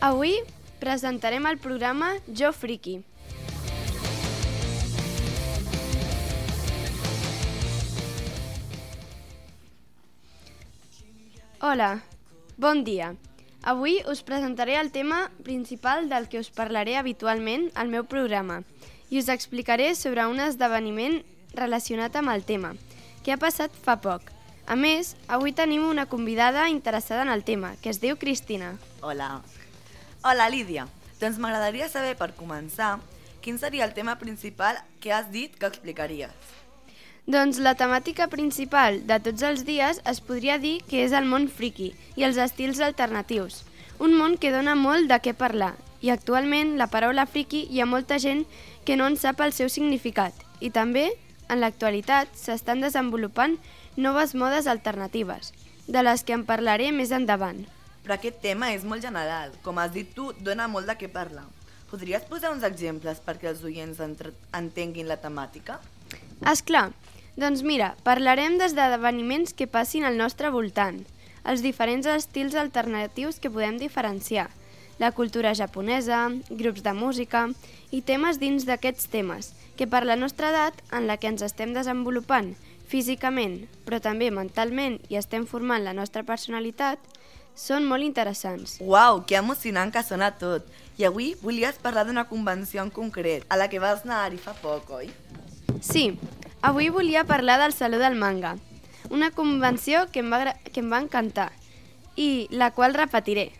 [0.00, 0.38] Avui
[0.80, 3.02] presentarem el programa Jo Friki.
[11.60, 12.00] Hola,
[12.56, 13.12] bon dia.
[13.60, 18.62] Avui us presentaré el tema principal del que us parlaré habitualment al meu programa
[19.12, 21.20] i us explicaré sobre un esdeveniment
[21.52, 22.72] relacionat amb el tema,
[23.20, 24.32] que ha passat fa poc.
[24.64, 28.78] A més, avui tenim una convidada interessada en el tema, que es diu Cristina.
[29.02, 29.34] Hola.
[30.22, 30.82] Hola, Lídia.
[31.16, 32.98] Doncs m'agradaria saber, per començar,
[33.40, 36.34] quin seria el tema principal que has dit que explicaries.
[37.24, 41.48] Doncs la temàtica principal de tots els dies es podria dir que és el món
[41.48, 43.62] friki i els estils alternatius.
[43.96, 45.72] Un món que dona molt de què parlar
[46.04, 48.44] i actualment la paraula friki hi ha molta gent
[48.84, 51.08] que no en sap el seu significat i també,
[51.48, 53.56] en l'actualitat, s'estan desenvolupant
[53.96, 55.54] noves modes alternatives,
[55.88, 57.64] de les que en parlaré més endavant.
[58.04, 59.52] Però aquest tema és molt general.
[59.64, 61.46] Com has dit tu, dona molt de què parlar.
[61.90, 65.80] Podries posar uns exemples perquè els oients entenguin la temàtica?
[66.46, 66.90] És clar.
[67.40, 70.98] Doncs mira, parlarem d'esdeveniments que passin al nostre voltant,
[71.44, 74.48] els diferents estils alternatius que podem diferenciar,
[75.00, 77.46] la cultura japonesa, grups de música
[77.90, 81.72] i temes dins d'aquests temes, que per la nostra edat, en la que ens estem
[81.72, 82.52] desenvolupant
[82.90, 87.00] físicament, però també mentalment i estem formant la nostra personalitat,
[87.54, 88.78] són molt interessants.
[88.80, 90.66] Uau, que emocionant que sona tot.
[90.98, 94.90] I avui volies parlar d'una convenció en concret, a la que vas anar-hi fa poc,
[94.90, 95.08] oi?
[95.80, 96.18] Sí,
[96.62, 98.56] avui volia parlar del Saló del Manga,
[99.08, 101.50] una convenció que em va, que em va encantar
[102.16, 103.50] i la qual repetiré.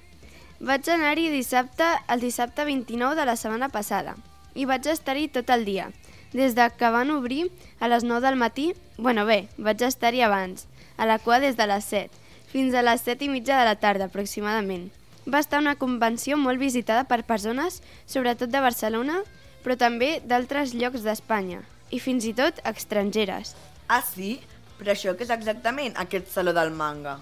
[0.61, 4.17] Vaig anar-hi dissabte, el dissabte 29 de la setmana passada
[4.55, 5.89] i vaig estar-hi tot el dia,
[6.35, 10.67] des de que van obrir a les 9 del matí, bueno bé, vaig estar-hi abans,
[10.99, 12.20] a la cua des de les 7,
[12.51, 14.89] fins a les 7 i mitja de la tarda aproximadament.
[15.31, 19.21] Va estar una convenció molt visitada per persones, sobretot de Barcelona,
[19.65, 23.55] però també d'altres llocs d'Espanya, i fins i tot estrangeres.
[23.89, 24.39] Ah, sí?
[24.81, 27.19] Però això què és exactament aquest Saló del Manga?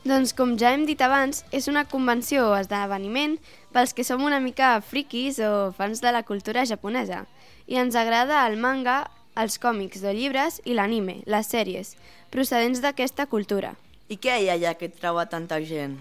[0.00, 3.36] Doncs com ja hem dit abans, és una convenció o esdeveniment
[3.74, 7.26] pels que som una mica friquis o fans de la cultura japonesa
[7.68, 11.94] i ens agrada el manga, els còmics de llibres i l'anime, les sèries,
[12.32, 13.74] procedents d'aquesta cultura.
[14.10, 15.98] I què hi ha allà que et trau a tanta gent?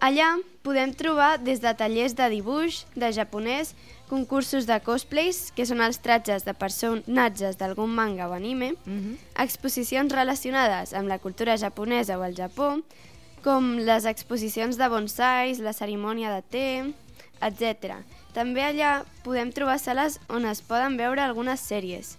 [0.00, 0.30] Allà
[0.64, 3.74] podem trobar des de tallers de dibuix, de japonès,
[4.08, 9.16] concursos de cosplays, que són els tratges de personatges d'algun manga o anime, Mhm.
[9.36, 12.82] exposicions relacionades amb la cultura japonesa o el Japó,
[13.42, 16.94] com les exposicions de bonsais, la cerimònia de té,
[17.40, 17.96] etc.
[18.34, 22.16] També allà podem trobar sales on es poden veure algunes sèries.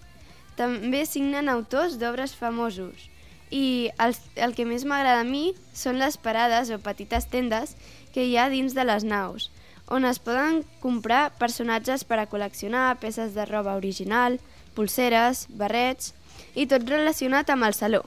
[0.56, 3.11] També signen autors d'obres famosos.
[3.52, 7.76] I el, el que més m'agrada a mi són les parades o petites tendes
[8.16, 9.50] que hi ha dins de les naus,
[9.92, 14.40] on es poden comprar personatges per a col·leccionar, peces de roba original,
[14.76, 16.14] pulseres, barrets
[16.56, 18.06] i tot relacionat amb el saló.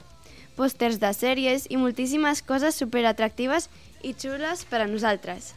[0.57, 3.69] Pòsters de sèries i moltíssimes coses superatractives
[4.01, 5.53] i xules per a nosaltres.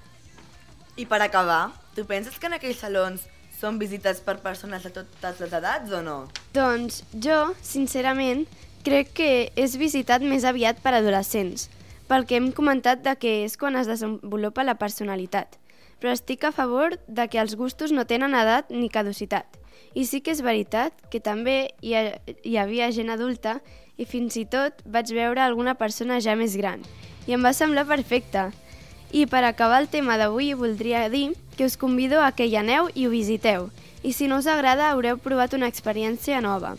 [0.98, 3.24] I per acabar, tu penses que en aquells salons
[3.58, 6.18] són visites per persones de totes les edats o no?
[6.54, 8.44] Doncs jo, sincerament,
[8.88, 11.68] crec que és visitat més aviat per adolescents,
[12.08, 15.58] pel que hem comentat de que és quan es desenvolupa la personalitat.
[16.00, 19.58] Però estic a favor de que els gustos no tenen edat ni caducitat.
[19.94, 22.02] I sí que és veritat que també hi, ha,
[22.44, 23.58] hi havia gent adulta
[23.98, 26.80] i fins i tot vaig veure alguna persona ja més gran.
[27.26, 28.48] I em va semblar perfecte.
[29.12, 32.88] I per acabar el tema d'avui voldria dir que us convido a que hi aneu
[32.94, 33.68] i ho visiteu.
[34.02, 36.76] I si no us agrada haureu provat una experiència nova.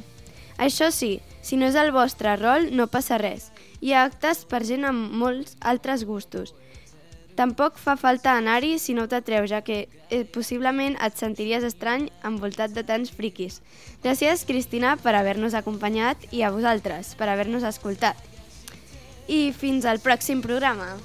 [0.57, 3.49] Això sí, si no és el vostre rol, no passa res.
[3.81, 6.53] Hi ha actes per gent amb molts altres gustos.
[7.39, 12.73] Tampoc fa falta anar-hi si no t'atreus, ja que eh, possiblement et sentiries estrany envoltat
[12.75, 13.61] de tants friquis.
[14.03, 18.19] Gràcies, Cristina, per haver-nos acompanyat i a vosaltres per haver-nos escoltat.
[19.31, 20.97] I fins al pròxim programa.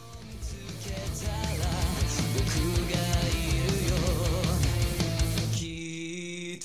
[5.54, 6.58] き